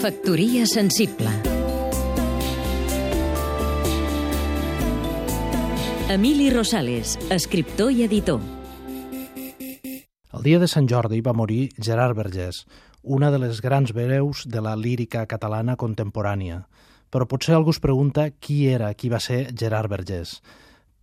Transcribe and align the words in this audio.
Factoria 0.00 0.64
sensible 0.64 1.28
Emili 6.08 6.48
Rosales, 6.48 7.18
escriptor 7.28 7.92
i 7.92 8.06
editor 8.06 8.40
El 10.32 10.46
dia 10.46 10.62
de 10.62 10.70
Sant 10.72 10.88
Jordi 10.88 11.20
va 11.20 11.36
morir 11.36 11.68
Gerard 11.76 12.16
Vergés, 12.16 12.62
una 13.02 13.28
de 13.28 13.42
les 13.44 13.60
grans 13.60 13.92
veus 13.92 14.46
de 14.48 14.64
la 14.64 14.72
lírica 14.72 15.26
catalana 15.28 15.76
contemporània. 15.76 16.62
Però 17.12 17.28
potser 17.28 17.58
algú 17.58 17.76
es 17.76 17.84
pregunta 17.84 18.30
qui 18.32 18.62
era, 18.72 18.94
qui 18.94 19.12
va 19.12 19.20
ser 19.20 19.50
Gerard 19.52 19.92
Vergés. 19.92 20.38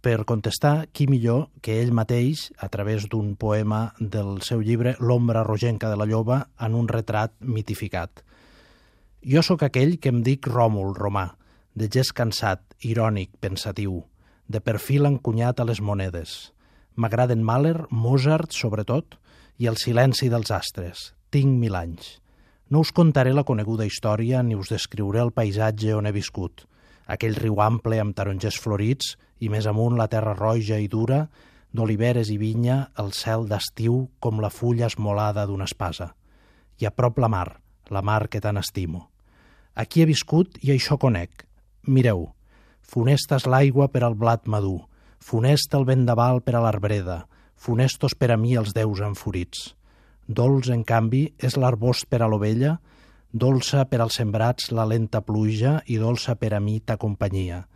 Per 0.01 0.25
contestar, 0.25 0.87
qui 0.89 1.05
millor 1.05 1.51
que 1.61 1.83
ell 1.83 1.93
mateix, 1.93 2.49
a 2.57 2.73
través 2.73 3.05
d'un 3.05 3.35
poema 3.37 3.91
del 3.99 4.41
seu 4.41 4.65
llibre 4.65 4.97
L'ombra 4.97 5.45
rogenca 5.45 5.93
de 5.93 6.01
la 6.01 6.09
lloba, 6.09 6.47
en 6.57 6.73
un 6.73 6.89
retrat 6.89 7.37
mitificat. 7.41 8.23
Jo 9.27 9.41
sóc 9.43 9.65
aquell 9.65 9.97
que 9.99 10.07
em 10.07 10.21
dic 10.23 10.47
Ròmul, 10.47 10.93
romà, 10.95 11.25
de 11.75 11.89
gest 11.91 12.13
cansat, 12.15 12.61
irònic, 12.87 13.33
pensatiu, 13.43 14.05
de 14.47 14.61
perfil 14.63 15.03
encunyat 15.09 15.59
a 15.59 15.65
les 15.67 15.81
monedes. 15.83 16.53
M'agraden 16.95 17.43
Mahler, 17.43 17.89
Mozart, 17.91 18.55
sobretot, 18.55 19.17
i 19.59 19.67
el 19.67 19.75
silenci 19.75 20.29
dels 20.31 20.53
astres. 20.55 21.01
Tinc 21.27 21.59
mil 21.59 21.75
anys. 21.75 22.21
No 22.71 22.85
us 22.85 22.93
contaré 22.95 23.33
la 23.35 23.43
coneguda 23.43 23.83
història 23.89 24.45
ni 24.47 24.55
us 24.55 24.71
descriuré 24.71 25.19
el 25.25 25.33
paisatge 25.35 25.91
on 25.97 26.07
he 26.07 26.15
viscut. 26.15 26.63
Aquell 27.03 27.35
riu 27.35 27.59
ample 27.59 27.99
amb 27.99 28.15
tarongers 28.15 28.61
florits 28.63 29.17
i 29.43 29.51
més 29.51 29.67
amunt 29.67 29.99
la 29.99 30.07
terra 30.07 30.37
roja 30.39 30.79
i 30.79 30.87
dura, 30.87 31.25
d'oliveres 31.75 32.31
i 32.31 32.39
vinya, 32.39 32.93
el 32.95 33.11
cel 33.11 33.43
d'estiu 33.51 34.05
com 34.23 34.39
la 34.39 34.53
fulla 34.55 34.87
esmolada 34.87 35.43
d'una 35.51 35.67
espasa. 35.67 36.13
I 36.79 36.87
a 36.87 36.95
prop 36.95 37.19
la 37.19 37.27
mar, 37.27 37.59
la 37.91 37.99
mar 38.01 38.29
que 38.31 38.39
tant 38.39 38.63
estimo. 38.63 39.09
Aquí 39.77 40.01
he 40.01 40.09
viscut 40.09 40.55
i 40.65 40.71
això 40.73 40.95
conec. 40.97 41.43
Mireu, 41.85 42.23
funesta 42.81 43.37
és 43.37 43.45
l'aigua 43.45 43.85
per 43.93 44.01
al 44.07 44.15
blat 44.17 44.47
madur, 44.49 44.87
funest 45.21 45.75
el 45.77 45.85
vendaval 45.85 46.41
per 46.41 46.55
a 46.57 46.61
l'arbreda, 46.63 47.17
funestos 47.55 48.15
per 48.17 48.31
a 48.33 48.37
mi 48.41 48.55
els 48.57 48.73
déus 48.73 49.03
enfurits. 49.05 49.75
Dolç, 50.27 50.71
en 50.73 50.81
canvi, 50.83 51.27
és 51.37 51.57
l'arbost 51.61 52.07
per 52.09 52.23
a 52.23 52.29
l'ovella, 52.31 52.79
dolça 53.31 53.83
per 53.85 53.99
als 54.01 54.17
sembrats 54.17 54.71
la 54.73 54.87
lenta 54.89 55.21
pluja 55.21 55.77
i 55.85 55.99
dolça 56.01 56.33
per 56.41 56.55
a 56.57 56.59
mi 56.59 56.79
ta 56.79 56.97
companyia. 56.97 57.67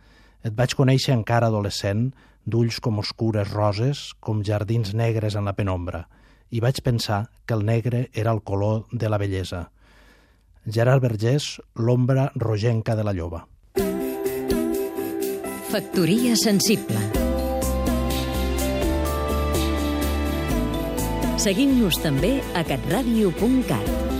Et 0.42 0.52
vaig 0.58 0.74
conèixer 0.74 1.14
encara 1.14 1.52
adolescent, 1.52 2.08
d'ulls 2.44 2.80
com 2.82 2.98
oscures 2.98 3.52
roses, 3.54 4.08
com 4.18 4.42
jardins 4.42 4.90
negres 4.92 5.38
en 5.38 5.46
la 5.46 5.54
penombra, 5.54 6.08
i 6.50 6.58
vaig 6.58 6.82
pensar 6.82 7.28
que 7.46 7.54
el 7.54 7.62
negre 7.64 8.08
era 8.12 8.34
el 8.34 8.42
color 8.42 8.88
de 8.90 9.08
la 9.08 9.22
bellesa. 9.22 9.68
Gerard 10.66 11.02
Vergés, 11.02 11.60
l'ombra 11.74 12.30
rogenca 12.34 12.94
de 12.94 13.04
la 13.04 13.12
lloba. 13.12 13.46
Factoria 15.72 16.36
sensible 16.36 17.00
Seguim-nos 21.42 21.96
també 22.04 22.36
a 22.54 22.62
catradio.cat 22.68 24.11